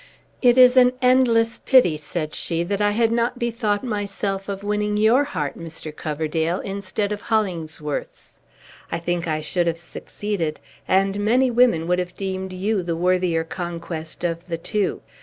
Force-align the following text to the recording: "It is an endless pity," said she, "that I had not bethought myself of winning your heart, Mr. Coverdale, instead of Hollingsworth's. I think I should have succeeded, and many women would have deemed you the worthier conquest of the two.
"It 0.41 0.57
is 0.57 0.77
an 0.77 0.93
endless 0.99 1.59
pity," 1.63 1.95
said 1.95 2.33
she, 2.33 2.63
"that 2.63 2.81
I 2.81 2.89
had 2.89 3.11
not 3.11 3.37
bethought 3.37 3.83
myself 3.83 4.49
of 4.49 4.63
winning 4.63 4.97
your 4.97 5.23
heart, 5.25 5.55
Mr. 5.55 5.95
Coverdale, 5.95 6.59
instead 6.61 7.11
of 7.11 7.21
Hollingsworth's. 7.21 8.39
I 8.91 8.97
think 8.97 9.27
I 9.27 9.41
should 9.41 9.67
have 9.67 9.77
succeeded, 9.79 10.59
and 10.87 11.19
many 11.19 11.51
women 11.51 11.85
would 11.85 11.99
have 11.99 12.15
deemed 12.15 12.51
you 12.51 12.81
the 12.81 12.95
worthier 12.95 13.43
conquest 13.43 14.23
of 14.23 14.47
the 14.47 14.57
two. 14.57 15.01